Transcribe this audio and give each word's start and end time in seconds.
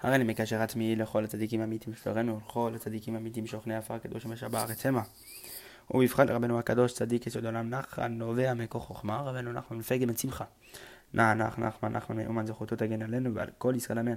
הרי 0.00 0.18
למקרה 0.18 0.46
שרתמי 0.46 0.96
לכל 0.96 1.24
הצדיקים 1.24 1.60
עמיתים 1.62 1.94
שפרנו, 1.94 2.36
ולכל 2.36 2.72
הצדיקים 2.76 3.16
עמיתים 3.16 3.46
שוכני 3.46 3.76
עפר 3.76 3.94
הקדוש 3.94 4.26
אשר 4.26 4.48
בארץ 4.48 4.86
המה. 4.86 5.02
ובבחן 5.90 6.28
רבנו 6.28 6.58
הקדוש 6.58 6.92
צדיק 6.92 7.26
יסוד 7.26 7.44
עולם 7.44 7.70
נחן 7.70 8.12
נובע 8.12 8.54
מכוח 8.54 8.84
חוכמה 8.84 9.20
רבנו 9.20 9.52
נחמן 9.52 9.82
פגה 9.82 10.06
בן 10.06 10.16
שמחה. 10.16 10.44
נח 11.14 11.36
נח 11.36 11.58
נחמן 11.58 11.92
נחמן 11.92 12.18
נאומן 12.18 12.46
זכותו 12.46 12.76
תגן 12.76 13.02
עלינו 13.02 13.34
ועל 13.34 13.48
כל 13.58 13.74
ישראל 13.76 13.98
אמן. 13.98 14.14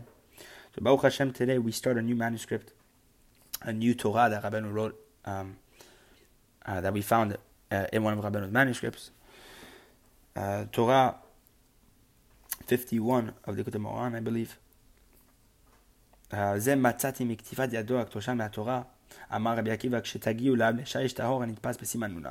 So 0.73 0.81
ברוך 0.81 1.05
השם 1.05 1.29
today 1.29 1.67
we 1.67 1.71
start 1.71 1.97
a 1.97 2.01
new 2.01 2.15
manuscript, 2.15 2.71
a 3.61 3.71
new 3.71 4.03
Torah 4.03 4.29
that 4.29 4.45
רבנו 4.45 4.73
wrote, 4.73 4.95
um, 5.25 5.29
uh, 6.65 6.81
that 6.81 6.93
we 6.93 7.01
found 7.01 7.37
uh, 7.71 7.85
in 7.93 8.03
one 8.03 8.17
of 8.17 8.23
רבנו's 8.23 8.51
manuscripts. 8.51 9.11
Uh, 10.35 10.65
Torah 10.71 11.15
51 12.67 13.33
of 13.45 13.55
the 13.55 13.79
Moharan, 13.79 14.15
I 14.15 14.19
believe. 14.19 14.57
זה 16.56 16.76
מצאתי 16.76 17.24
מכתיבת 17.24 17.68
ידו 17.72 18.00
הקדושה 18.00 18.34
מהתורה, 18.34 18.82
אמר 19.34 19.58
רבי 19.58 19.70
עקיבא, 19.70 20.00
כשתגיעו 20.00 20.56
לאב 20.56 20.76
לשיש 20.76 21.12
טהור 21.12 21.42
הנתפס 21.42 21.76
בסימן 21.76 22.10
נ"א. 22.10 22.30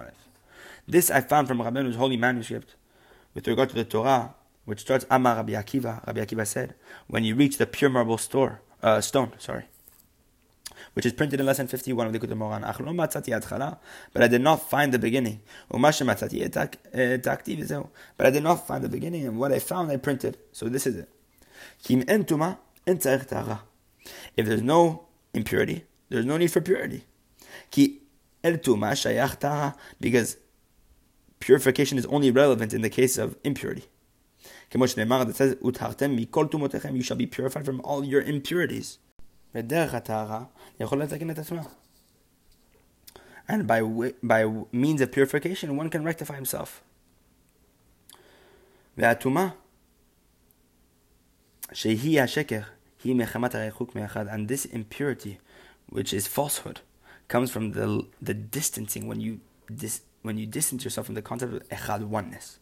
This 0.92 1.12
I 1.12 1.20
found 1.20 1.48
from 1.48 1.60
Rabbeinu's 1.62 1.98
holy 1.98 2.16
manuscript 2.16 2.76
with 3.36 3.46
regard 3.48 3.70
to 3.70 3.76
the 3.76 3.84
Torah, 3.84 4.34
which 4.66 4.80
starts 4.80 5.06
Amar 5.12 5.36
Rabbi 5.36 5.54
Akiva. 5.54 6.06
Rabbi 6.08 6.22
Akiva 6.22 6.48
said, 6.48 6.76
when 7.08 7.24
you 7.26 7.36
reach 7.36 7.58
the 7.58 7.66
pure 7.66 7.90
marble 7.90 8.18
store, 8.18 8.62
uh, 8.82 9.02
stone, 9.02 9.34
sorry, 9.38 9.66
which 10.94 11.06
is 11.06 11.14
printed 11.14 11.40
in 11.40 11.46
lesson 11.46 11.68
51 11.68 12.08
of 12.08 12.14
the 12.14 12.20
Likutei 12.20 12.38
Moharan. 12.38 13.78
But 14.14 14.24
I 14.24 14.28
did 14.28 14.42
not 14.42 14.70
find 14.70 14.94
the 14.94 15.00
beginning. 15.00 15.42
But 15.70 15.86
I 18.28 18.30
did 18.30 18.44
not 18.44 18.68
find 18.68 18.84
the 18.84 18.90
beginning, 18.90 19.28
and 19.28 19.38
what 19.38 19.52
I 19.52 19.60
found, 19.60 19.92
I 19.92 19.98
printed. 19.98 20.38
So 20.52 20.70
this 20.70 20.88
is 20.88 20.96
it. 20.98 21.10
If 24.36 24.46
there's 24.46 24.62
no 24.62 25.08
impurity, 25.34 25.86
there's 26.10 26.26
no 26.26 26.38
need 26.38 26.52
for 26.52 26.62
purity. 26.62 27.06
Because 30.00 30.38
purification 31.40 31.98
is 31.98 32.06
only 32.06 32.32
relevant 32.32 32.74
in 32.74 32.82
the 32.82 32.90
case 32.90 33.18
of 33.18 33.38
impurity. 33.44 33.86
It 34.72 35.36
says, 35.36 35.56
You 35.62 37.02
shall 37.02 37.18
be 37.18 37.26
purified 37.26 37.66
from 37.66 37.82
all 37.82 38.04
your 38.04 38.22
impurities. 38.22 39.00
And 39.54 39.70
by, 43.66 43.82
by 44.24 44.46
means 44.72 45.02
of 45.02 45.12
purification, 45.12 45.78
one 45.78 45.90
can 45.90 46.04
rectify 46.04 46.36
himself. 46.36 46.84
והטומאה, 48.98 49.48
שהיא 51.74 52.22
השקר, 52.22 52.62
and 53.05 54.49
this 54.49 54.65
impurity, 54.65 55.39
which 55.89 56.13
is 56.13 56.27
falsehood, 56.27 56.81
comes 57.29 57.51
from 57.51 57.73
the, 57.73 58.07
the 58.21 58.35
distancing 58.35 59.09
when 59.09 59.21
you, 59.21 59.41
dis, 59.75 60.03
when 60.23 60.39
you 60.39 60.47
distance 60.47 60.85
yourself 60.85 61.07
from 61.07 61.15
the 61.15 61.23
concept 61.23 61.55
of 61.55 61.69
echad, 61.69 62.03
oneness. 62.05 62.59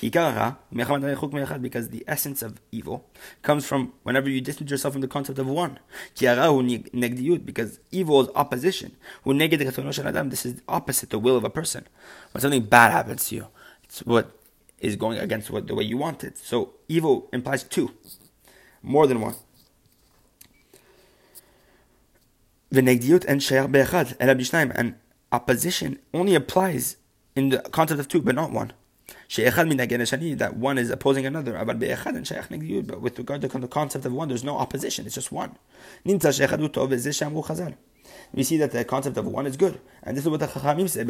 Because 0.00 1.88
the 1.88 2.04
essence 2.06 2.42
of 2.42 2.60
evil 2.70 3.06
comes 3.42 3.66
from 3.66 3.92
whenever 4.04 4.30
you 4.30 4.40
distance 4.40 4.70
yourself 4.70 4.94
from 4.94 5.00
the 5.00 5.08
concept 5.08 5.38
of 5.38 5.48
one. 5.48 5.80
Because 6.16 7.80
evil 7.90 8.20
is 8.20 8.28
opposition. 8.34 8.96
This 9.24 10.46
is 10.46 10.62
opposite 10.68 11.10
the 11.10 11.18
will 11.18 11.36
of 11.36 11.44
a 11.44 11.50
person. 11.50 11.88
When 12.32 12.40
something 12.40 12.62
bad 12.62 12.92
happens 12.92 13.28
to 13.28 13.34
you, 13.34 13.48
it's 13.82 14.00
what 14.00 14.30
is 14.78 14.96
going 14.96 15.18
against 15.18 15.50
what 15.50 15.66
the 15.66 15.74
way 15.74 15.84
you 15.84 15.96
want 15.96 16.22
it. 16.22 16.38
So 16.38 16.74
evil 16.88 17.28
implies 17.32 17.64
two, 17.64 17.90
more 18.82 19.06
than 19.06 19.20
one. 19.20 19.34
v'negdiut 22.74 23.24
and 23.26 23.42
she'er 23.42 23.68
be'echad 23.68 24.16
ela 24.20 24.34
b'shnayim. 24.34 24.72
And 24.74 24.96
opposition 25.32 25.98
only 26.12 26.34
applies 26.34 26.96
in 27.34 27.50
the 27.50 27.58
concept 27.58 28.00
of 28.00 28.08
two, 28.08 28.20
but 28.20 28.34
not 28.34 28.52
one. 28.52 28.72
She'echad 29.28 29.70
minaged 29.70 29.90
shani, 29.90 30.36
that 30.38 30.56
one 30.56 30.78
is 30.78 30.90
opposing 30.90 31.26
another. 31.26 31.56
Abad 31.56 31.78
be'echad 31.78 32.16
and 32.16 32.26
she'er 32.26 32.46
negdiut. 32.50 32.86
But 32.86 33.00
with 33.00 33.18
regard 33.18 33.40
to 33.42 33.48
the 33.48 33.68
concept 33.68 34.04
of 34.04 34.12
one, 34.12 34.28
there's 34.28 34.44
no 34.44 34.56
opposition. 34.58 35.06
It's 35.06 35.14
just 35.14 35.32
one. 35.32 35.56
Ninta 36.04 36.36
she'echadu 36.36 36.68
tov 36.68 36.88
v'zeh 36.88 37.42
chazal. 37.42 37.74
We 38.32 38.42
see 38.42 38.56
that 38.58 38.72
the 38.72 38.84
concept 38.84 39.16
of 39.16 39.26
one 39.26 39.46
is 39.46 39.56
good. 39.56 39.80
And 40.02 40.16
this 40.16 40.24
is 40.24 40.30
what 40.30 40.40
the 40.40 40.46
Chachamim 40.46 40.88
say, 40.88 41.04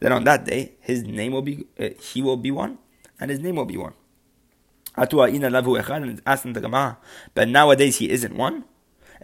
That 0.00 0.12
on 0.12 0.24
that 0.24 0.44
day, 0.44 0.72
his 0.80 1.02
name 1.02 1.32
will 1.32 1.42
be, 1.42 1.66
uh, 1.78 1.88
he 2.00 2.22
will 2.22 2.36
be 2.36 2.50
one, 2.50 2.78
and 3.18 3.30
his 3.30 3.40
name 3.40 3.56
will 3.56 3.64
be 3.64 3.76
one. 3.76 3.94
And 4.96 5.12
it's 5.12 6.22
asked 6.26 6.46
in 6.46 6.52
the 6.52 6.60
Gemara, 6.60 6.98
but 7.34 7.48
nowadays 7.48 7.98
he 7.98 8.10
isn't 8.10 8.34
one. 8.34 8.64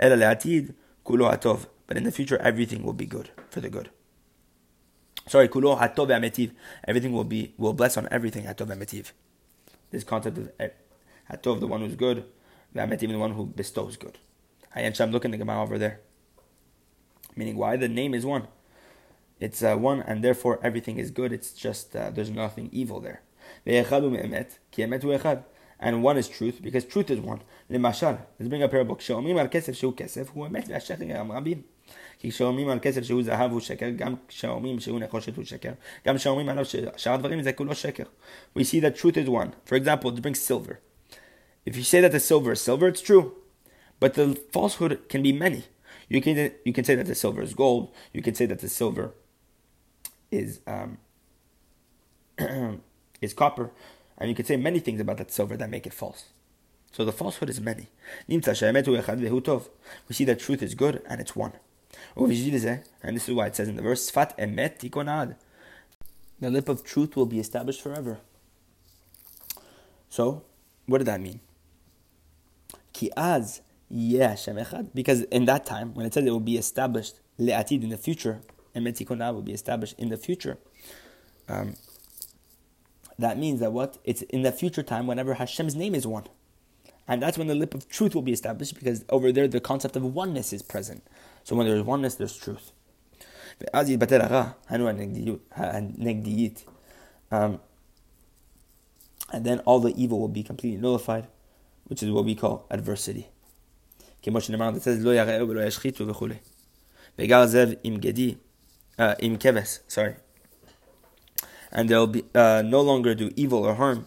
אלא 0.02 0.16
לעתיד 0.16 0.72
כולו 1.03 1.31
הטוב. 1.31 1.66
But 1.88 1.96
in 1.96 2.03
the 2.03 2.12
future, 2.12 2.38
everything 2.40 2.84
will 2.84 2.94
be 2.94 3.06
good, 3.06 3.30
for 3.50 3.62
the 3.62 3.70
good. 3.70 3.90
Sorry, 5.28 5.48
kulo 5.48 5.80
hatov 5.80 6.09
ametiv. 6.09 6.52
Everything 6.86 7.14
will 7.14 7.24
be 7.24 7.53
will 7.58 7.74
bless 7.74 7.96
on 7.98 8.08
everything 8.12 8.44
hatov 8.44 8.68
ametiv. 8.75 9.12
This 9.92 10.03
concept 10.03 10.38
of 10.38 10.52
hatov, 11.31 11.62
the 11.62 11.68
one 11.68 11.81
who's 11.81 11.96
good, 11.96 12.25
ametiv, 12.75 13.08
the 13.09 13.18
one 13.18 13.31
who 13.31 13.46
bestows 13.46 13.96
good. 13.96 14.18
Ayan 14.75 14.94
Sham, 14.94 15.12
look 15.12 15.24
in 15.24 15.31
the 15.31 15.38
Gemara 15.38 15.62
over 15.64 15.78
there. 15.78 16.02
Meaning, 17.38 17.56
why 17.56 17.78
the 17.78 17.88
name 17.88 18.14
is 18.14 18.25
one. 18.25 18.48
It's 19.40 19.64
uh, 19.64 19.75
one, 19.75 20.02
and 20.02 20.24
therefore 20.24 20.59
everything 20.62 20.98
is 20.98 21.09
good. 21.12 21.31
It's 21.31 21.53
just 21.53 21.96
uh, 21.96 22.09
there's 22.09 22.30
nothing 22.30 22.70
evil 22.74 23.00
there 23.00 23.22
and 25.81 26.03
one 26.03 26.18
is 26.18 26.28
truth, 26.28 26.62
because 26.62 26.86
truth 26.86 27.09
is 27.09 27.20
one. 27.20 27.40
למשל, 27.70 28.16
let's 28.40 28.48
bring 28.48 28.64
a 28.64 28.68
parable. 28.68 28.96
כשאומרים 28.98 29.38
על 29.38 29.48
כסף 29.52 29.74
שהוא 29.74 29.94
כסף, 29.98 30.30
הוא 30.34 30.48
אמת 30.48 30.66
והשקר 30.68 31.03
גם 31.03 31.31
רבים. 31.31 31.62
כי 32.20 32.31
כשאומרים 32.31 32.70
על 32.70 32.80
כסף 32.80 33.03
שהוא 33.03 33.24
זהב 33.24 33.52
הוא 33.52 33.59
שקר, 33.59 33.90
גם 33.90 34.16
כשאומרים 34.28 34.80
שהוא 34.80 35.00
נחושת 35.00 35.36
הוא 35.36 35.46
שקר, 35.46 35.72
גם 36.08 36.16
כשאומרים 36.16 36.50
עליו 36.50 36.66
ששאר 36.66 37.14
הדברים 37.14 37.42
זה 37.42 37.53
כולו 37.53 37.75
שקר. 37.75 38.03
We 38.58 38.62
see 38.62 38.80
that 38.81 38.96
truth 38.96 39.18
is 39.18 39.30
one. 39.30 39.52
For 39.70 39.75
example, 39.75 40.12
to 40.12 40.22
bring 40.22 40.36
silver. 40.36 40.80
If 41.66 41.75
you 41.75 41.84
say 41.84 42.02
that 42.02 42.12
the 42.12 42.20
silver 42.20 42.52
is 42.53 42.62
silver, 42.62 42.88
it's 42.88 43.02
true. 43.02 43.34
But 44.00 44.14
the 44.14 44.36
falsehood 44.53 45.09
can 45.09 45.22
be 45.22 45.31
many. 45.31 45.64
You 46.09 46.22
can, 46.22 46.36
you 46.64 46.74
can 46.74 46.84
say 46.86 46.96
that 46.96 47.08
the 47.08 47.16
silver 47.16 47.42
is 47.42 47.53
gold. 47.53 47.92
You 48.14 48.22
can 48.22 48.34
say 48.34 48.46
that 48.46 48.59
the 48.59 48.70
silver 48.70 49.14
is 50.31 50.62
um, 50.68 50.98
is 53.22 53.34
copper. 53.34 53.72
And 54.22 54.28
you 54.28 54.37
could 54.37 54.47
say 54.47 54.56
many 54.56 54.78
things 54.78 55.00
about 55.00 55.16
that 55.16 55.33
silver 55.33 55.56
that 55.56 55.69
make 55.69 55.84
it 55.84 55.93
false. 55.93 56.27
So 56.93 57.05
the 57.05 57.10
falsehood 57.10 57.50
is 57.50 57.60
many. 57.60 57.88
We 58.28 58.41
see 58.41 60.25
that 60.25 60.38
truth 60.38 60.62
is 60.62 60.77
good 60.77 61.03
and 61.09 61.21
it's 61.21 61.34
one. 61.34 61.55
And 62.16 62.31
this 63.16 63.28
is 63.28 63.34
why 63.34 63.47
it 63.47 63.56
says 63.56 63.66
in 63.66 63.75
the 63.75 63.82
verse, 63.82 64.09
Fat 64.11 64.38
emetikonad. 64.38 65.34
The 66.38 66.50
lip 66.50 66.69
of 66.69 66.84
truth 66.84 67.16
will 67.16 67.27
be 67.27 67.41
established 67.41 67.82
forever. 67.82 68.21
So, 70.09 70.44
what 70.87 70.99
did 70.99 71.09
that 71.09 71.21
mean? 71.21 71.41
Because 74.94 75.22
in 75.22 75.47
that 75.47 75.66
time, 75.66 75.94
when 75.94 76.06
it 76.06 76.15
says 76.15 76.25
it 76.25 76.31
will 76.31 76.38
be 76.38 76.56
established, 76.56 77.16
le'atid, 77.41 77.82
in 77.82 77.88
the 77.88 77.97
future, 77.97 78.41
and 78.72 78.84
will 78.84 79.43
be 79.43 79.53
established 79.53 79.99
in 79.99 80.11
the 80.11 80.16
future, 80.16 80.59
um, 81.49 81.75
that 83.19 83.39
means 83.39 83.61
that 83.61 83.73
what? 83.73 83.99
It's 84.05 84.23
in 84.23 84.43
the 84.43 84.53
future 84.53 84.83
time 84.83 85.06
whenever 85.06 85.34
Hashem's 85.34 85.75
name 85.75 85.95
is 85.95 86.06
one. 86.06 86.25
And 87.06 87.23
that's 87.23 87.37
when 87.37 87.49
the 87.49 87.55
lip 87.55 87.75
of 87.75 87.89
truth 87.89 88.15
will 88.15 88.23
be 88.23 88.33
established 88.33 88.75
because 88.75 89.05
over 89.09 89.33
there 89.33 89.49
the 89.49 89.61
concept 89.61 89.97
of 89.97 90.03
oneness 90.03 90.53
is 90.53 90.62
present. 90.62 91.03
So 91.45 91.56
when 91.56 91.67
there's 91.67 91.83
oneness, 91.83 92.15
there's 92.15 92.37
truth. 92.37 92.73
Um, 97.31 97.61
and 99.33 99.47
then 99.47 99.59
all 99.61 99.81
the 99.81 99.94
evil 100.00 100.21
will 100.21 100.29
be 100.29 100.43
completely 100.43 100.81
nullified, 100.81 101.27
which 101.84 102.03
is 102.03 102.11
what 102.11 102.25
we 102.25 102.34
call 102.34 102.67
adversity. 102.70 103.29
sorry 109.88 110.17
and 111.73 111.89
they'll 111.89 112.07
be 112.07 112.25
uh, 112.35 112.63
no 112.65 112.81
longer 112.81 113.15
do 113.15 113.31
evil 113.35 113.65
or 113.65 113.75
harm, 113.75 114.07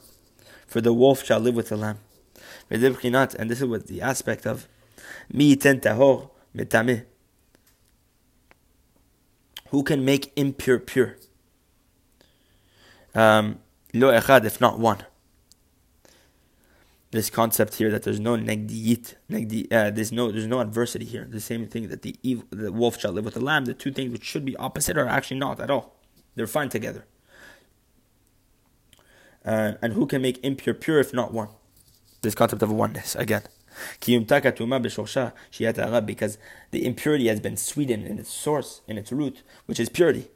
for 0.67 0.79
the 0.81 0.93
wolf 0.93 1.25
shall 1.25 1.39
live 1.39 1.55
with 1.55 1.69
the 1.69 1.77
lamb. 1.77 1.99
And 2.69 3.49
this 3.49 3.61
is 3.61 3.65
what 3.65 3.87
the 3.87 4.01
aspect 4.01 4.45
of 4.45 4.67
mi 5.31 5.55
tahor. 5.55 6.29
Who 9.69 9.83
can 9.83 10.05
make 10.05 10.31
impure 10.35 10.79
pure? 10.79 11.17
Um, 13.13 13.59
lo 13.93 14.11
echad, 14.11 14.45
if 14.45 14.61
not 14.61 14.79
one. 14.79 14.99
This 17.11 17.29
concept 17.29 17.75
here 17.75 17.89
that 17.91 18.03
there's 18.03 18.19
no 18.19 18.35
negdiyit, 18.35 19.15
negdi, 19.29 19.71
uh, 19.71 19.89
there's 19.89 20.11
no 20.11 20.31
there's 20.31 20.47
no 20.47 20.59
adversity 20.59 21.05
here. 21.05 21.25
The 21.29 21.39
same 21.39 21.65
thing 21.67 21.87
that 21.87 22.01
the 22.01 22.15
evil, 22.23 22.45
the 22.49 22.71
wolf 22.71 22.99
shall 22.99 23.11
live 23.11 23.25
with 23.25 23.35
the 23.35 23.39
lamb. 23.39 23.65
The 23.65 23.73
two 23.73 23.91
things 23.91 24.11
which 24.11 24.23
should 24.23 24.43
be 24.43 24.55
opposite 24.57 24.97
are 24.97 25.07
actually 25.07 25.39
not 25.39 25.59
at 25.59 25.69
all. 25.69 25.95
They're 26.35 26.47
fine 26.47 26.69
together 26.69 27.05
uh, 29.45 29.73
and 29.81 29.93
who 29.93 30.05
can 30.05 30.21
make 30.21 30.43
impure 30.43 30.73
pure 30.73 30.99
if 30.99 31.13
not 31.13 31.33
one? 31.33 31.49
this 32.25 32.35
concept 32.35 32.61
of 32.61 32.71
oneness 32.71 33.15
again. 33.15 33.43
Because 36.05 36.37
the 36.71 36.85
impurity 36.85 37.27
has 37.27 37.39
been 37.39 37.55
sweetened 37.55 38.05
in 38.05 38.19
its 38.19 38.29
source, 38.29 38.81
in 38.87 38.97
its 38.97 39.11
root, 39.11 39.43
which 39.65 39.79
is 39.79 39.87
purity. 39.89 40.27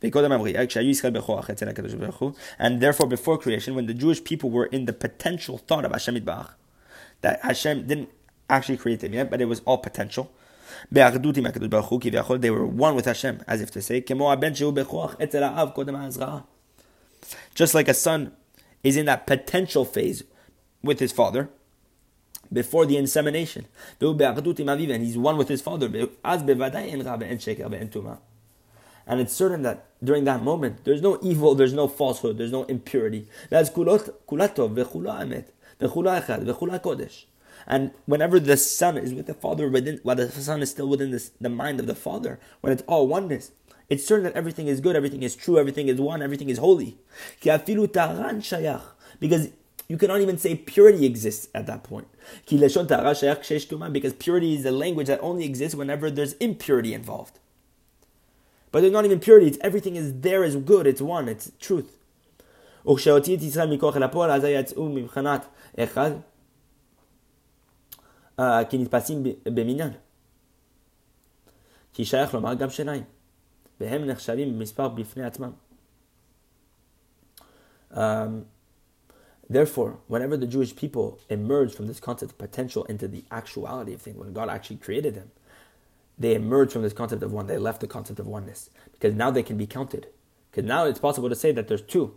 And 0.00 0.12
therefore, 2.80 3.06
before 3.08 3.38
creation, 3.38 3.74
when 3.74 3.86
the 3.86 3.94
Jewish 3.94 4.22
people 4.22 4.50
were 4.50 4.66
in 4.66 4.84
the 4.84 4.92
potential 4.92 5.58
thought 5.58 5.84
of 5.84 5.90
Hashem 5.90 6.24
that 6.24 7.40
Hashem 7.42 7.86
didn't 7.86 8.10
actually 8.48 8.76
create 8.78 9.00
them 9.00 9.14
yet, 9.14 9.30
but 9.30 9.40
it 9.40 9.46
was 9.46 9.60
all 9.60 9.78
potential. 9.78 10.30
They 10.90 11.02
were 11.02 12.66
one 12.66 12.94
with 12.94 13.04
Hashem, 13.04 13.42
as 13.46 13.60
if 13.60 13.70
to 13.72 13.82
say, 13.82 14.00
just 17.54 17.74
like 17.74 17.88
a 17.88 17.94
son 17.94 18.32
is 18.82 18.96
in 18.96 19.06
that 19.06 19.26
potential 19.26 19.84
phase 19.84 20.24
with 20.82 20.98
his 20.98 21.12
father 21.12 21.48
before 22.52 22.86
the 22.86 22.96
insemination. 22.96 23.66
And 24.00 25.04
he's 25.04 25.18
one 25.18 25.36
with 25.36 25.48
his 25.48 25.62
father. 25.62 25.86
And 29.06 29.20
it's 29.20 29.32
certain 29.32 29.62
that 29.62 29.86
during 30.02 30.24
that 30.24 30.42
moment, 30.42 30.84
there's 30.84 31.02
no 31.02 31.18
evil, 31.22 31.54
there's 31.54 31.72
no 31.72 31.88
falsehood, 31.88 32.38
there's 32.38 32.52
no 32.52 32.64
impurity. 32.64 33.26
And 37.64 37.92
whenever 38.06 38.40
the 38.40 38.56
son 38.56 38.98
is 38.98 39.14
with 39.14 39.26
the 39.26 39.34
father, 39.34 39.68
within, 39.68 40.00
while 40.02 40.16
the 40.16 40.30
son 40.30 40.62
is 40.62 40.70
still 40.70 40.88
within 40.88 41.10
this, 41.10 41.30
the 41.40 41.48
mind 41.48 41.78
of 41.80 41.86
the 41.86 41.94
father, 41.94 42.40
when 42.60 42.72
it's 42.72 42.82
all 42.86 43.06
oneness, 43.06 43.52
it's 43.91 44.05
certain 44.05 44.25
that 44.25 44.33
everything 44.33 44.67
is 44.67 44.81
good, 44.81 44.95
everything 44.95 45.23
is 45.23 45.35
true, 45.35 45.57
everything 45.57 45.87
is 45.87 45.99
one, 45.99 46.21
everything 46.21 46.49
is 46.49 46.57
holy. 46.57 46.97
Because 49.19 49.49
you 49.87 49.97
cannot 49.97 50.21
even 50.21 50.37
say 50.37 50.55
purity 50.55 51.05
exists 51.05 51.47
at 51.55 51.65
that 51.67 51.83
point. 51.83 52.07
Because 52.49 54.13
purity 54.13 54.55
is 54.55 54.65
a 54.65 54.71
language 54.71 55.07
that 55.07 55.21
only 55.21 55.45
exists 55.45 55.75
whenever 55.75 56.11
there's 56.11 56.33
impurity 56.33 56.93
involved. 56.93 57.39
But 58.71 58.81
there's 58.81 58.91
not 58.91 59.05
even 59.05 59.19
purity, 59.19 59.47
it's 59.47 59.57
everything 59.61 59.95
is 59.95 60.19
there 60.19 60.43
is 60.43 60.57
good, 60.57 60.85
it's 60.85 61.01
one, 61.01 61.29
it's 61.29 61.51
truth. 61.59 61.93
כי 68.69 68.77
נתפסים 68.77 69.23
במניין. 69.43 69.91
כי 71.93 72.05
שייך 72.05 72.33
לומר 72.33 72.53
גם 72.53 72.69
שיניים. 72.69 73.03
והם 73.79 74.05
נחשבים 74.05 74.53
במספר 74.53 74.87
בפני 74.87 75.23
עצמם. 75.23 75.51
Um, 77.91 78.45
therefore, 79.49 79.99
whenever 80.07 80.35
the 80.35 80.47
Jewish 80.47 80.75
people 80.75 81.19
emerged 81.29 81.73
from 81.73 81.87
this 81.87 81.99
concept 81.99 82.31
of 82.33 82.37
potential 82.37 82.83
into 82.85 83.07
the 83.07 83.23
actuality 83.31 83.93
of 83.93 84.01
things, 84.01 84.17
when 84.17 84.33
God 84.33 84.49
actually 84.49 84.77
created 84.77 85.15
them, 85.15 85.31
they 86.19 86.33
emerged 86.35 86.73
from 86.73 86.81
this 86.81 86.93
concept 86.93 87.23
of 87.23 87.31
one. 87.31 87.47
They 87.47 87.57
left 87.57 87.79
the 87.79 87.87
concept 87.87 88.19
of 88.19 88.27
oneness 88.27 88.69
because 88.91 89.13
now 89.13 89.31
they 89.31 89.43
can 89.43 89.57
be 89.57 89.67
counted. 89.67 90.07
Because 90.49 90.65
now 90.67 90.85
it's 90.85 90.99
possible 90.99 91.29
to 91.29 91.35
say 91.35 91.51
that 91.51 91.67
there's 91.67 91.81
two. 91.81 92.15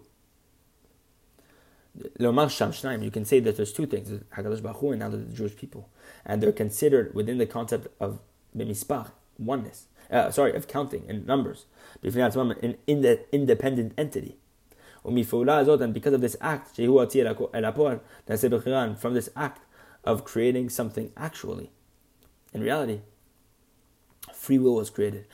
You 2.08 3.10
can 3.12 3.24
say 3.24 3.40
that 3.40 3.56
there's 3.56 3.72
two 3.72 3.86
things, 3.86 4.10
Hakadosh 4.34 4.62
Baruch 4.62 4.78
Hu 4.78 4.92
and 4.92 5.00
now 5.00 5.08
the 5.08 5.18
Jewish 5.18 5.56
people, 5.56 5.88
and 6.24 6.42
they're 6.42 6.52
considered 6.52 7.14
within 7.14 7.38
the 7.38 7.46
concept 7.46 7.88
of 8.00 8.20
b'mispach, 8.56 9.10
oneness. 9.38 9.86
Uh, 10.11 10.29
sorry, 10.31 10.55
of 10.55 10.67
counting 10.67 11.05
and 11.09 11.25
numbers, 11.25 11.65
an 12.03 12.75
independent 13.31 13.93
entity. 13.97 14.37
And 15.03 15.93
because 15.93 16.13
of 16.13 16.21
this 16.21 16.35
act, 16.41 16.75
from 16.75 19.13
this 19.13 19.29
act 19.35 19.61
of 20.03 20.23
creating 20.23 20.69
something 20.69 21.11
actually, 21.15 21.71
in 22.53 22.61
reality, 22.61 23.01
free 24.33 24.57
will 24.57 24.75
was 24.75 24.89
created. 24.89 25.27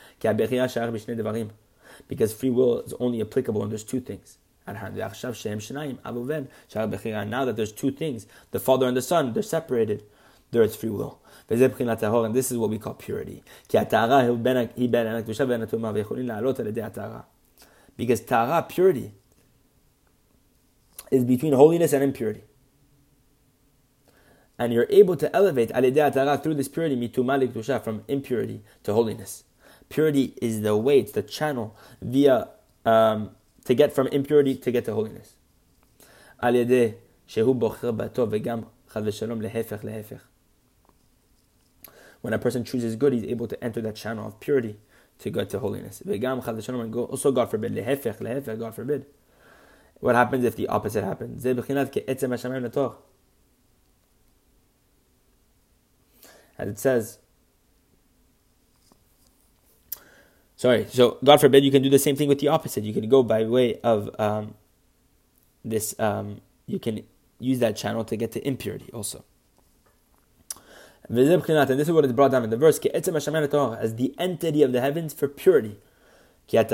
Because 2.08 2.34
free 2.34 2.50
will 2.50 2.82
is 2.82 2.94
only 3.00 3.22
applicable 3.22 3.62
when 3.62 3.70
there's 3.70 3.84
two 3.84 4.00
things. 4.00 4.40
Now 4.68 4.90
that 7.46 7.56
there's 7.56 7.72
two 7.72 7.92
things, 7.92 8.28
the 8.52 8.60
Father 8.60 8.88
and 8.88 8.98
the 8.98 9.02
Son, 9.02 9.34
they're 9.34 9.44
separated. 9.44 10.04
There 10.52 10.62
is 10.62 10.76
free 10.76 10.90
will. 10.90 11.20
And 11.50 12.36
this 12.36 12.52
is 12.52 12.58
what 12.58 12.70
we 12.70 12.78
call 12.78 12.94
purity. 12.94 13.44
Because 17.98 18.22
tara, 18.22 18.66
purity, 18.68 19.14
is 21.10 21.26
between 21.26 21.54
holiness 21.54 21.94
and 21.94 22.04
impurity. 22.04 22.44
And 24.58 24.72
you're 24.74 24.88
able 24.90 25.16
to 25.18 25.36
elevate 25.36 25.72
through 25.72 26.54
this 26.56 26.68
purity 26.68 26.96
from 27.84 28.04
impurity 28.08 28.62
to 28.84 28.94
holiness. 28.94 29.44
Purity 29.90 30.34
is 30.42 30.62
the 30.62 30.78
way, 30.78 31.00
it's 31.00 31.12
the 31.12 31.24
channel 31.24 31.76
via 32.02 32.48
um, 32.86 33.32
to 33.66 33.74
get 33.74 33.94
from 33.94 34.08
impurity 34.08 34.56
to 34.56 34.72
get 34.72 34.86
to 34.86 34.94
holiness. 34.94 35.36
When 42.22 42.34
a 42.34 42.40
person 42.40 42.64
chooses 42.64 42.96
good, 42.96 43.14
he's 43.14 43.24
able 43.24 43.48
to 43.48 43.64
enter 43.64 43.82
that 43.82 43.96
channel 43.96 44.28
of 44.28 44.40
purity 44.40 44.78
to 45.20 45.30
get 45.30 45.50
to 45.52 45.60
holiness. 45.60 46.02
Also, 46.06 47.32
God 47.32 47.50
forbid, 47.50 47.76
God 47.76 48.76
forbid. 48.76 49.06
What 50.00 50.16
happens 50.16 50.44
if 50.44 50.56
the 50.56 50.68
opposite 50.68 51.04
happens? 51.04 51.46
As 56.58 56.68
it 56.68 56.80
says, 56.80 57.20
Sorry. 60.62 60.86
So 60.92 61.18
God 61.24 61.42
forbid 61.42 61.66
you 61.66 61.72
can 61.72 61.82
do 61.82 61.90
the 61.90 61.98
same 61.98 62.16
thing 62.16 62.30
with 62.30 62.38
the 62.38 62.50
opposite. 62.50 62.84
You 62.84 62.94
can 62.94 63.10
go 63.10 63.24
by 63.24 63.46
way 63.46 63.80
of 63.82 64.12
um, 64.20 64.54
this. 65.66 66.00
Um, 66.00 66.42
you 66.68 66.78
can 66.78 67.02
use 67.40 67.58
that 67.62 67.76
channel 67.76 68.04
to 68.06 68.16
get 68.16 68.32
to 68.34 68.48
impurity 68.48 68.88
also. 68.94 69.26
And 71.12 71.18
this 71.18 71.90
is 71.90 71.92
what 71.92 72.06
is 72.06 72.14
brought 72.14 72.32
down 72.32 72.46
in 72.46 72.52
the 72.52 72.56
verse: 72.56 72.80
as 72.80 73.96
the 73.96 74.16
entity 74.18 74.64
of 74.64 74.72
the 74.72 74.80
heavens 74.80 75.14
for 75.14 75.28
purity. 75.28 75.78
Because 76.50 76.72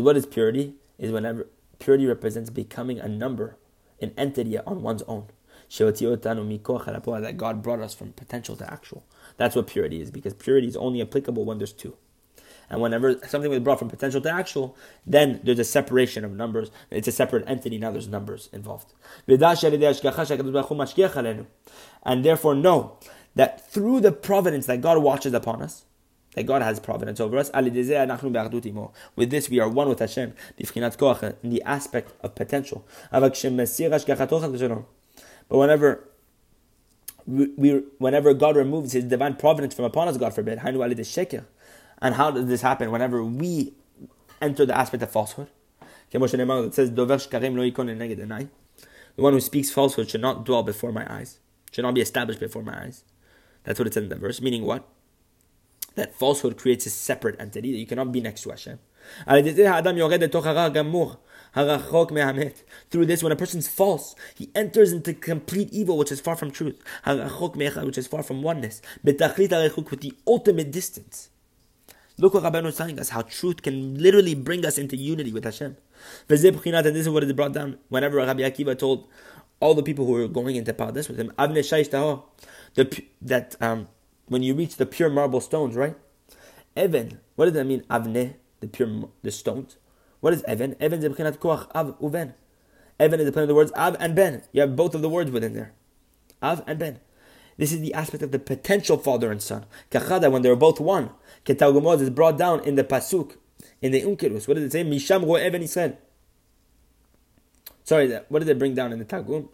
what 0.00 0.16
is 0.16 0.24
purity? 0.24 0.76
Is 0.98 1.12
whenever 1.12 1.46
purity 1.78 2.06
represents 2.06 2.48
becoming 2.48 2.98
a 2.98 3.06
number, 3.06 3.58
an 4.00 4.14
entity 4.16 4.58
on 4.58 4.82
one's 4.82 5.02
own. 5.02 5.26
That 5.68 7.34
God 7.36 7.62
brought 7.62 7.80
us 7.80 7.92
from 7.92 8.12
potential 8.12 8.56
to 8.56 8.72
actual. 8.72 9.04
That's 9.36 9.54
what 9.54 9.66
purity 9.66 10.00
is, 10.00 10.10
because 10.10 10.32
purity 10.32 10.68
is 10.68 10.76
only 10.78 11.02
applicable 11.02 11.44
when 11.44 11.58
there's 11.58 11.74
two. 11.74 11.98
And 12.68 12.80
whenever 12.80 13.18
something 13.26 13.50
was 13.50 13.60
brought 13.60 13.78
from 13.78 13.88
potential 13.88 14.20
to 14.20 14.30
actual, 14.30 14.76
then 15.06 15.40
there's 15.44 15.58
a 15.58 15.64
separation 15.64 16.24
of 16.24 16.32
numbers. 16.32 16.70
It's 16.90 17.06
a 17.08 17.12
separate 17.12 17.44
entity. 17.48 17.78
Now 17.78 17.92
there's 17.92 18.08
numbers 18.08 18.48
involved. 18.52 18.92
And 22.04 22.24
therefore 22.24 22.54
know 22.54 22.98
that 23.34 23.70
through 23.70 24.00
the 24.00 24.12
providence 24.12 24.66
that 24.66 24.80
God 24.80 24.98
watches 24.98 25.32
upon 25.32 25.62
us, 25.62 25.84
that 26.34 26.44
God 26.44 26.62
has 26.62 26.80
providence 26.80 27.20
over 27.20 27.38
us, 27.38 27.50
with 27.50 29.30
this 29.30 29.48
we 29.48 29.60
are 29.60 29.68
one 29.68 29.88
with 29.88 30.00
Hashem, 30.00 30.34
in 30.58 31.50
the 31.50 31.62
aspect 31.64 32.12
of 32.22 32.34
potential. 32.34 32.84
But 35.48 35.58
whenever 35.58 36.08
we, 37.26 37.82
whenever 37.98 38.34
God 38.34 38.56
removes 38.56 38.92
His 38.92 39.04
divine 39.04 39.36
providence 39.36 39.74
from 39.74 39.84
upon 39.84 40.08
us, 40.08 40.16
God 40.16 40.34
forbid, 40.34 40.58
and 42.00 42.14
how 42.14 42.30
does 42.30 42.46
this 42.46 42.62
happen? 42.62 42.90
Whenever 42.90 43.24
we 43.24 43.74
enter 44.40 44.66
the 44.66 44.76
aspect 44.76 45.02
of 45.02 45.10
falsehood, 45.10 45.48
it 46.12 46.74
says, 46.74 46.90
The 46.90 47.08
one 49.16 49.32
who 49.32 49.40
speaks 49.40 49.70
falsehood 49.70 50.10
should 50.10 50.20
not 50.20 50.44
dwell 50.44 50.62
before 50.62 50.92
my 50.92 51.10
eyes, 51.12 51.38
should 51.72 51.82
not 51.82 51.94
be 51.94 52.00
established 52.00 52.40
before 52.40 52.62
my 52.62 52.84
eyes. 52.84 53.02
That's 53.64 53.78
what 53.78 53.88
it 53.88 53.94
says 53.94 54.04
in 54.04 54.08
the 54.10 54.16
verse. 54.16 54.40
Meaning 54.40 54.64
what? 54.64 54.86
That 55.96 56.14
falsehood 56.14 56.58
creates 56.58 56.86
a 56.86 56.90
separate 56.90 57.40
entity 57.40 57.72
that 57.72 57.78
you 57.78 57.86
cannot 57.86 58.12
be 58.12 58.20
next 58.20 58.42
to 58.42 58.50
Hashem. 58.50 58.78
Through 62.90 63.06
this, 63.06 63.22
when 63.22 63.32
a 63.32 63.36
person's 63.36 63.68
false, 63.68 64.14
he 64.34 64.50
enters 64.54 64.92
into 64.92 65.14
complete 65.14 65.72
evil, 65.72 65.96
which 65.96 66.12
is 66.12 66.20
far 66.20 66.36
from 66.36 66.50
truth, 66.50 66.82
which 67.04 67.98
is 67.98 68.06
far 68.06 68.22
from 68.22 68.42
oneness, 68.42 68.82
with 69.02 69.18
the 69.18 70.12
ultimate 70.26 70.70
distance. 70.70 71.30
Look 72.18 72.32
what 72.32 72.44
Rabbeinu 72.44 72.66
is 72.66 72.76
telling 72.76 72.98
us, 72.98 73.10
how 73.10 73.22
truth 73.22 73.62
can 73.62 74.00
literally 74.02 74.34
bring 74.34 74.64
us 74.64 74.78
into 74.78 74.96
unity 74.96 75.32
with 75.32 75.44
Hashem. 75.44 75.76
And 76.28 76.38
this 76.38 76.44
is 76.44 77.08
what 77.10 77.22
is 77.24 77.32
brought 77.34 77.52
down 77.52 77.78
whenever 77.88 78.16
Rabbi 78.16 78.42
Akiva 78.42 78.78
told 78.78 79.06
all 79.60 79.74
the 79.74 79.82
people 79.82 80.06
who 80.06 80.12
were 80.12 80.28
going 80.28 80.56
into 80.56 80.72
paradise 80.72 81.08
with 81.08 81.18
him, 81.18 81.32
the, 81.36 83.02
that 83.22 83.56
um, 83.60 83.88
when 84.26 84.42
you 84.42 84.54
reach 84.54 84.76
the 84.76 84.86
pure 84.86 85.10
marble 85.10 85.40
stones, 85.40 85.74
right? 85.76 85.96
Even, 86.76 87.20
what 87.36 87.46
does 87.46 87.54
that 87.54 87.64
mean? 87.64 87.82
Avne, 87.90 88.34
the 88.60 88.66
pure 88.66 89.08
the 89.22 89.30
stones. 89.30 89.76
What 90.20 90.32
is 90.32 90.42
Evan? 90.44 90.74
Evan 90.80 91.02
is 91.02 91.04
Av 91.04 91.98
Uven. 92.00 92.34
Evan 92.98 93.20
is 93.20 93.26
the 93.26 93.32
plane 93.32 93.42
of 93.42 93.48
the 93.48 93.54
words 93.54 93.72
Av 93.76 93.96
and 94.00 94.14
Ben. 94.14 94.42
You 94.52 94.62
have 94.62 94.74
both 94.74 94.94
of 94.94 95.02
the 95.02 95.08
words 95.08 95.30
within 95.30 95.52
there. 95.54 95.72
Av 96.42 96.62
and 96.66 96.78
Ben. 96.78 97.00
This 97.56 97.72
is 97.72 97.80
the 97.80 97.94
aspect 97.94 98.22
of 98.22 98.32
the 98.32 98.38
potential 98.38 98.98
father 98.98 99.32
and 99.32 99.40
son. 99.40 99.64
Kachada, 99.90 100.30
when 100.30 100.42
they 100.42 100.50
were 100.50 100.56
both 100.56 100.78
one. 100.78 101.10
Ketal 101.44 102.00
is 102.00 102.10
brought 102.10 102.36
down 102.36 102.62
in 102.64 102.74
the 102.74 102.84
Pasuk, 102.84 103.36
in 103.80 103.92
the 103.92 104.02
Onkelos. 104.02 104.46
What 104.46 104.54
does 104.54 104.64
it 104.64 104.72
say? 104.72 104.84
Misham 104.84 105.26
ben 105.26 105.62
Israel. 105.62 105.96
Sorry, 107.84 108.12
what 108.28 108.40
did 108.40 108.48
it 108.48 108.58
bring 108.58 108.74
down 108.74 108.92
in 108.92 108.98
the 108.98 109.04
Targum? 109.04 109.48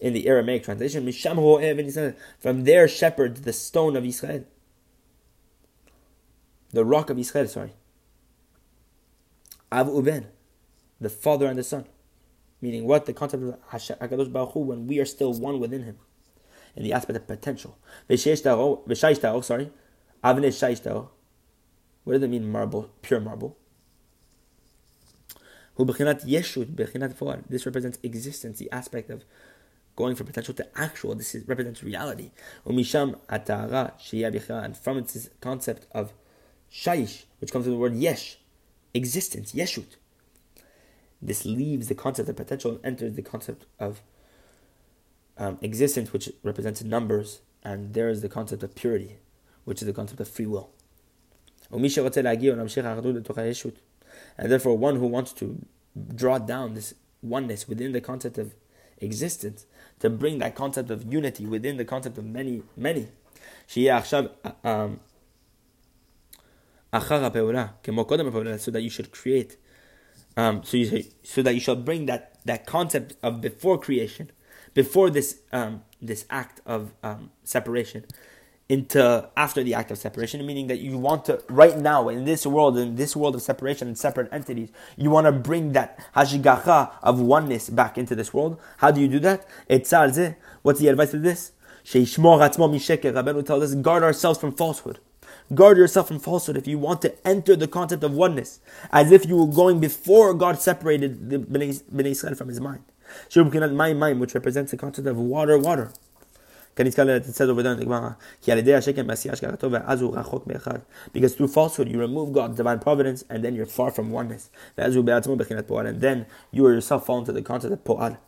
In 0.00 0.12
the 0.12 0.26
Aramaic 0.26 0.64
translation, 0.64 1.04
Misham 1.04 1.36
ben 1.60 1.86
Israel. 1.86 2.14
From 2.40 2.64
there 2.64 2.88
shepherds 2.88 3.42
the 3.42 3.52
stone 3.52 3.94
of 3.94 4.04
Israel. 4.04 4.44
The 6.70 6.84
rock 6.84 7.10
of 7.10 7.18
Israel, 7.18 7.46
sorry. 7.46 7.74
Av 9.70 9.86
uben, 9.86 10.26
the 11.00 11.10
father 11.10 11.46
and 11.46 11.58
the 11.58 11.62
son. 11.62 11.84
Meaning 12.60 12.86
what? 12.86 13.06
The 13.06 13.12
concept 13.12 13.44
of 13.44 13.60
HaKadosh 13.70 14.32
Baruch 14.32 14.52
Hu, 14.52 14.60
when 14.60 14.88
we 14.88 14.98
are 14.98 15.04
still 15.04 15.32
one 15.34 15.60
within 15.60 15.84
him 15.84 15.98
in 16.76 16.82
the 16.82 16.92
aspect 16.92 17.16
of 17.16 17.26
potential. 17.26 17.78
Sorry, 18.08 18.16
avne 20.24 20.48
shayishtaro. 20.50 21.08
What 22.04 22.12
does 22.12 22.22
it 22.22 22.28
mean, 22.28 22.50
marble, 22.50 22.90
pure 23.02 23.20
marble? 23.20 23.56
This 25.76 27.66
represents 27.66 27.98
existence, 28.02 28.58
the 28.58 28.70
aspect 28.70 29.10
of 29.10 29.24
going 29.96 30.14
from 30.14 30.26
potential 30.26 30.54
to 30.54 30.66
actual. 30.78 31.14
This 31.14 31.34
is, 31.34 31.48
represents 31.48 31.82
reality. 31.82 32.30
And 32.64 32.86
from 34.76 34.98
its 34.98 35.28
concept 35.40 35.86
of 35.92 36.12
shayish, 36.70 37.24
which 37.40 37.50
comes 37.52 37.64
from 37.64 37.72
the 37.72 37.78
word 37.78 37.94
yesh, 37.94 38.38
existence, 38.92 39.52
yeshut. 39.52 39.96
This 41.22 41.44
leaves 41.44 41.88
the 41.88 41.94
concept 41.94 42.28
of 42.28 42.36
potential 42.36 42.72
and 42.72 42.80
enters 42.84 43.14
the 43.14 43.22
concept 43.22 43.66
of 43.78 44.02
um, 45.36 45.58
existence, 45.62 46.12
which 46.12 46.30
represents 46.42 46.82
numbers, 46.82 47.40
and 47.62 47.94
there 47.94 48.08
is 48.08 48.22
the 48.22 48.28
concept 48.28 48.62
of 48.62 48.74
purity, 48.74 49.16
which 49.64 49.82
is 49.82 49.86
the 49.86 49.92
concept 49.92 50.20
of 50.20 50.28
free 50.28 50.46
will. 50.46 50.70
And 51.70 51.82
therefore, 54.52 54.78
one 54.78 54.96
who 54.96 55.06
wants 55.06 55.32
to 55.34 55.64
draw 56.14 56.38
down 56.38 56.74
this 56.74 56.94
oneness 57.22 57.66
within 57.68 57.92
the 57.92 58.00
concept 58.00 58.38
of 58.38 58.54
existence, 58.98 59.66
to 60.00 60.10
bring 60.10 60.38
that 60.38 60.54
concept 60.54 60.90
of 60.90 61.12
unity 61.12 61.46
within 61.46 61.76
the 61.76 61.84
concept 61.84 62.18
of 62.18 62.24
many, 62.24 62.62
many, 62.76 63.08
um, 64.62 65.00
so 66.92 67.18
that 68.70 68.80
you 68.82 68.90
should 68.90 69.10
create, 69.10 69.56
um, 70.36 70.62
so, 70.62 70.76
you, 70.76 71.04
so 71.22 71.42
that 71.42 71.54
you 71.54 71.60
shall 71.60 71.76
bring 71.76 72.06
that, 72.06 72.38
that 72.44 72.66
concept 72.66 73.16
of 73.22 73.40
before 73.40 73.78
creation 73.78 74.30
before 74.74 75.10
this 75.10 75.40
um, 75.52 75.82
this 76.02 76.26
act 76.30 76.60
of 76.66 76.92
um, 77.02 77.30
separation 77.44 78.04
into 78.68 79.28
after 79.36 79.62
the 79.62 79.74
act 79.74 79.90
of 79.90 79.98
separation, 79.98 80.44
meaning 80.46 80.66
that 80.68 80.80
you 80.80 80.96
want 80.98 81.24
to 81.26 81.42
right 81.48 81.76
now 81.78 82.08
in 82.08 82.24
this 82.24 82.46
world, 82.46 82.78
in 82.78 82.96
this 82.96 83.14
world 83.14 83.34
of 83.34 83.42
separation 83.42 83.88
and 83.88 83.98
separate 83.98 84.32
entities, 84.32 84.70
you 84.96 85.10
want 85.10 85.26
to 85.26 85.32
bring 85.32 85.72
that 85.72 85.98
hashigacha 86.16 86.92
of 87.02 87.20
oneness 87.20 87.68
back 87.68 87.98
into 87.98 88.14
this 88.14 88.32
world. 88.32 88.58
How 88.78 88.90
do 88.90 89.00
you 89.00 89.08
do 89.08 89.18
that? 89.20 89.46
What's 90.62 90.80
the 90.80 90.88
advice 90.88 91.14
of 91.14 91.22
this? 91.22 91.52
Rabbeinu 91.86 93.44
tells 93.44 93.62
us, 93.62 93.74
guard 93.74 94.02
ourselves 94.02 94.38
from 94.38 94.52
falsehood. 94.52 94.98
Guard 95.54 95.76
yourself 95.76 96.08
from 96.08 96.18
falsehood 96.18 96.56
if 96.56 96.66
you 96.66 96.78
want 96.78 97.02
to 97.02 97.26
enter 97.26 97.54
the 97.54 97.68
concept 97.68 98.02
of 98.02 98.12
oneness, 98.12 98.60
as 98.90 99.12
if 99.12 99.26
you 99.26 99.36
were 99.36 99.52
going 99.52 99.78
before 99.78 100.32
God 100.32 100.58
separated 100.58 101.28
the 101.28 101.38
Bnei 101.38 102.06
Israel 102.06 102.34
from 102.34 102.48
his 102.48 102.60
mind. 102.62 102.82
Shir 103.28 103.44
B'kinat 103.44 103.72
Mayim 103.72 103.98
Mayim, 103.98 104.18
which 104.18 104.34
represents 104.34 104.70
the 104.70 104.76
concept 104.76 105.06
of 105.06 105.16
water, 105.16 105.58
water. 105.58 105.92
Can 106.74 106.88
it 106.88 106.94
says 106.94 107.48
over 107.48 107.62
there 107.62 107.72
in 107.72 107.78
the 107.78 107.84
Gemara, 107.84 108.16
because 111.12 111.34
through 111.36 111.48
falsehood 111.48 111.88
you 111.88 112.00
remove 112.00 112.32
God's 112.32 112.56
divine 112.56 112.80
providence 112.80 113.24
and 113.30 113.44
then 113.44 113.54
you're 113.54 113.66
far 113.66 113.92
from 113.92 114.10
oneness. 114.10 114.50
And 114.76 114.92
then 116.00 116.26
you 116.50 116.68
yourself 116.68 117.06
fall 117.06 117.18
into 117.20 117.30
the 117.32 117.42
concept 117.42 117.72
of 117.72 117.84
po'al, 117.84 118.18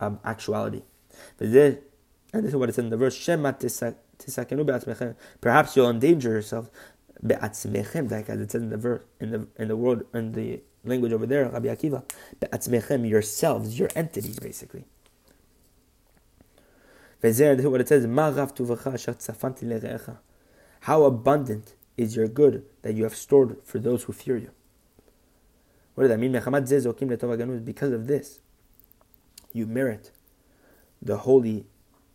um, 0.00 0.20
actuality. 0.24 0.80
And 1.38 1.52
this 1.52 1.78
is 2.32 2.56
what 2.56 2.70
it 2.70 2.74
says 2.76 2.84
in 2.84 2.90
the 2.90 2.96
verse, 2.96 3.28
Perhaps 5.40 5.76
you'll 5.76 5.90
endanger 5.90 6.30
yourself, 6.30 6.70
as 7.22 7.66
it 7.66 8.50
says 8.50 8.62
in 8.62 8.70
the 8.70 8.76
verse, 8.78 9.02
in 9.20 9.30
the, 9.32 9.46
in 9.58 9.68
the 9.68 9.76
word, 9.76 10.06
in 10.14 10.32
the 10.32 10.62
language 10.84 11.12
over 11.12 11.26
there, 11.26 11.48
Rabbi 11.48 11.68
Akiva, 11.68 12.02
be'atzmechem, 12.40 13.08
yourselves, 13.08 13.78
your 13.78 13.88
entities, 13.94 14.38
basically. 14.38 14.84
Is 17.22 17.40
what 17.40 17.80
it 17.82 17.88
says, 17.88 18.06
How 20.80 21.02
abundant 21.02 21.74
is 22.00 22.16
your 22.16 22.28
good 22.28 22.64
that 22.80 22.94
you 22.94 23.04
have 23.04 23.14
stored 23.14 23.58
for 23.62 23.78
those 23.78 24.04
who 24.04 24.14
fear 24.14 24.38
you. 24.38 24.50
What 25.94 26.04
does 26.04 26.10
that 26.10 26.18
mean? 26.18 26.32
Because 27.64 27.92
of 27.92 28.06
this, 28.06 28.40
you 29.52 29.66
merit 29.66 30.10
the 31.02 31.18
holy, 31.18 31.66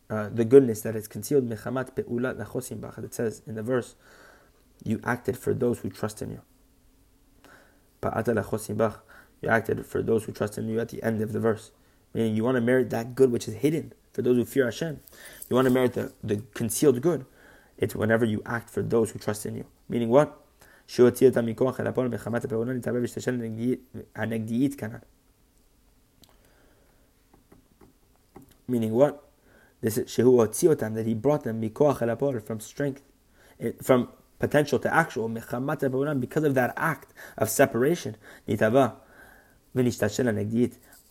uh, 0.10 0.30
the 0.30 0.44
goodness 0.44 0.82
that 0.82 0.96
is 0.96 1.08
concealed. 1.08 1.52
It 1.52 3.14
says 3.14 3.42
in 3.46 3.56
the 3.56 3.64
verse, 3.64 3.96
you 4.84 5.00
acted 5.04 5.38
for 5.38 5.54
those 5.54 5.80
who 5.80 5.92
trust 5.92 6.24
in 6.24 6.32
you. 6.32 6.42
You 9.42 9.50
acted 9.50 9.86
for 9.86 10.02
those 10.02 10.24
who 10.24 10.32
trust 10.32 10.58
in 10.58 10.68
you 10.70 10.80
at 10.80 10.90
the 10.90 11.04
end 11.04 11.22
of 11.22 11.34
the 11.34 11.40
verse. 11.40 11.72
Meaning 12.14 12.36
you 12.36 12.44
want 12.44 12.56
to 12.56 12.62
merit 12.62 12.90
that 12.92 13.16
good 13.16 13.32
which 13.32 13.48
is 13.48 13.56
hidden 13.56 13.94
for 14.14 14.22
those 14.22 14.38
who 14.38 14.46
fear 14.46 14.66
Hashem. 14.66 15.02
You 15.50 15.56
want 15.56 15.68
to 15.68 15.74
merit 15.74 15.94
the, 15.94 16.14
the 16.24 16.42
concealed 16.54 17.02
good. 17.02 17.26
It's 17.78 17.96
whenever 17.96 18.24
you 18.24 18.42
act 18.46 18.70
for 18.70 18.82
those 18.82 19.12
who 19.12 19.20
trust 19.20 19.46
in 19.46 19.56
you. 19.56 19.66
Meaning 19.90 20.10
what? 20.10 20.42
Meaning 28.68 28.94
what? 28.94 29.24
This 29.82 29.98
is 29.98 30.16
that 30.16 31.04
he 31.06 31.14
brought 31.14 31.44
them 31.44 31.70
from 32.40 32.60
strength, 32.60 33.02
eh, 33.60 33.72
from 33.82 34.10
potential 34.40 34.80
to 34.80 34.94
actual 34.94 35.30
because 35.30 36.44
of 36.44 36.54
that 36.56 36.74
act 36.78 37.14
of 37.38 37.50
separation. 37.50 38.16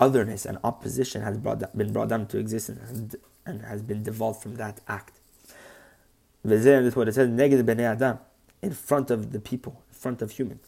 Otherness 0.01 0.45
and 0.45 0.59
opposition 0.65 1.23
has 1.23 1.39
brought, 1.39 1.77
been 1.77 1.93
brought 1.93 2.09
down 2.09 2.27
to 2.27 2.39
existence 2.39 3.17
and 3.47 3.63
has 3.63 3.81
been 3.83 4.03
devolved 4.03 4.43
from 4.43 4.57
that 4.57 4.81
act. 4.89 5.21
This 6.45 6.67
is 6.67 6.97
what 6.97 7.09
it 7.09 7.15
says, 7.15 7.29
adam 7.41 8.19
in 8.61 8.73
front 8.73 9.11
of 9.11 9.33
the 9.33 9.41
people, 9.41 9.83
in 9.89 9.95
front 9.95 10.21
of 10.21 10.33
humans. 10.33 10.67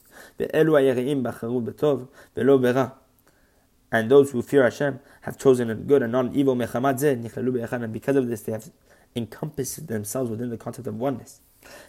And 3.92 4.10
those 4.10 4.30
who 4.30 4.42
fear 4.42 4.62
Hashem 4.64 5.00
have 5.22 5.38
chosen 5.38 5.70
a 5.70 5.75
good 5.75 6.02
and 6.02 6.12
not 6.12 6.34
evil. 6.34 6.60
And 6.60 7.92
because 7.92 8.16
of 8.16 8.28
this, 8.28 8.42
they 8.42 8.52
have 8.52 8.70
encompassed 9.14 9.86
themselves 9.86 10.30
within 10.30 10.50
the 10.50 10.56
concept 10.56 10.86
of 10.86 10.94
oneness. 10.96 11.40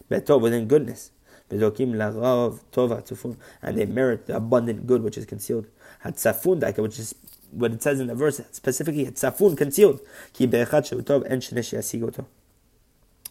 Betov 0.09 0.41
within 0.41 0.67
goodness. 0.67 1.11
Bezokim 1.49 1.93
larav 1.93 2.59
tova 2.71 3.01
tzufun, 3.01 3.37
and 3.61 3.77
they 3.77 3.85
merit 3.85 4.25
the 4.27 4.35
abundant 4.35 4.85
good 4.85 5.01
which 5.01 5.17
is 5.17 5.25
concealed. 5.25 5.67
Hatzafun 6.03 6.59
daika, 6.59 6.81
which 6.81 6.99
is 6.99 7.15
what 7.51 7.71
it 7.71 7.81
says 7.81 7.99
in 7.99 8.07
the 8.07 8.15
verse 8.15 8.41
specifically. 8.51 9.05
Hatzafun 9.05 9.57
concealed. 9.57 10.01
Ki. 10.33 10.45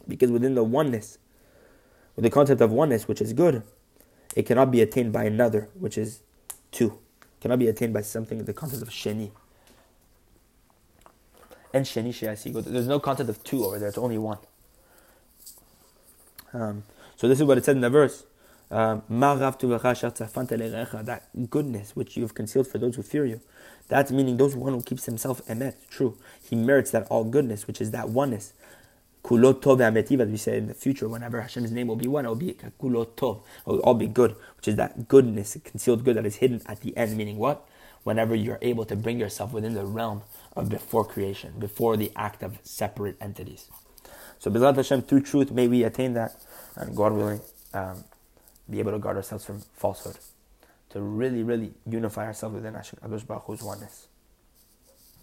Because 0.08 0.30
within 0.30 0.54
the 0.54 0.64
oneness, 0.64 1.18
with 2.14 2.22
the 2.22 2.30
concept 2.30 2.60
of 2.60 2.70
oneness, 2.70 3.08
which 3.08 3.20
is 3.20 3.32
good, 3.32 3.62
it 4.34 4.44
cannot 4.46 4.70
be 4.70 4.80
attained 4.80 5.12
by 5.12 5.24
another, 5.24 5.68
which 5.74 5.98
is 5.98 6.22
two. 6.72 6.98
It 7.20 7.40
cannot 7.42 7.58
be 7.58 7.68
attained 7.68 7.92
by 7.92 8.02
something, 8.02 8.44
the 8.44 8.54
concept 8.54 8.82
of 8.82 8.88
sheni. 8.88 9.30
And 11.74 11.84
sheni 11.84 12.14
she'asigoto. 12.14 12.64
There's 12.64 12.86
no 12.86 13.00
concept 13.00 13.28
of 13.28 13.42
two 13.44 13.64
over 13.64 13.78
there, 13.78 13.88
it's 13.88 13.98
only 13.98 14.18
one. 14.18 14.38
Um, 16.56 16.84
so 17.16 17.28
this 17.28 17.38
is 17.38 17.44
what 17.44 17.58
it 17.58 17.64
said 17.64 17.76
in 17.76 17.82
the 17.82 17.90
verse. 17.90 18.24
Um, 18.70 19.02
that 19.08 19.60
goodness 21.50 21.94
which 21.94 22.16
you 22.16 22.22
have 22.22 22.34
concealed 22.34 22.66
for 22.66 22.78
those 22.78 22.96
who 22.96 23.02
fear 23.02 23.24
you. 23.26 23.40
That's 23.88 24.10
meaning 24.10 24.38
those 24.38 24.56
one 24.56 24.72
who 24.72 24.82
keeps 24.82 25.04
himself 25.04 25.44
emet, 25.46 25.74
true. 25.88 26.18
He 26.42 26.56
merits 26.56 26.90
that 26.90 27.06
all 27.08 27.24
goodness, 27.24 27.66
which 27.66 27.80
is 27.80 27.92
that 27.92 28.08
oneness. 28.08 28.54
Kulot 29.22 29.60
tov 29.60 29.80
as 30.20 30.28
we 30.28 30.36
say 30.36 30.56
in 30.56 30.66
the 30.68 30.74
future, 30.74 31.08
whenever 31.08 31.40
Hashem's 31.40 31.70
name 31.70 31.88
will 31.88 31.96
be 31.96 32.08
one, 32.08 32.24
it 32.24 32.28
will 32.28 32.36
be. 32.36 32.50
It 32.50 32.72
will 32.80 33.06
all 33.80 33.94
be 33.94 34.06
good, 34.06 34.34
which 34.56 34.68
is 34.68 34.76
that 34.76 35.08
goodness, 35.08 35.56
concealed 35.64 36.04
good 36.04 36.16
that 36.16 36.26
is 36.26 36.36
hidden 36.36 36.62
at 36.66 36.80
the 36.80 36.96
end, 36.96 37.16
meaning 37.16 37.36
what? 37.36 37.68
Whenever 38.02 38.34
you're 38.34 38.58
able 38.62 38.84
to 38.84 38.96
bring 38.96 39.18
yourself 39.18 39.52
within 39.52 39.74
the 39.74 39.84
realm 39.84 40.22
of 40.54 40.68
before 40.68 41.04
creation, 41.04 41.54
before 41.58 41.96
the 41.96 42.12
act 42.16 42.42
of 42.42 42.58
separate 42.62 43.16
entities. 43.20 43.68
So, 44.38 44.50
Bezrat 44.50 44.76
Hashem, 44.76 45.02
through 45.02 45.22
truth, 45.22 45.50
may 45.50 45.68
we 45.68 45.82
attain 45.84 46.14
that, 46.14 46.36
and 46.76 46.96
God 46.96 47.12
willing, 47.12 47.40
um, 47.74 48.04
be 48.68 48.78
able 48.78 48.92
to 48.92 48.98
guard 48.98 49.16
ourselves 49.16 49.44
from 49.44 49.60
falsehood, 49.74 50.18
to 50.90 51.00
really, 51.00 51.42
really 51.42 51.72
unify 51.88 52.26
ourselves 52.26 52.54
within 52.54 52.74
Hashem 52.74 52.98
Baruch 53.00 53.44
Hu's 53.44 53.62
oneness. 53.62 54.08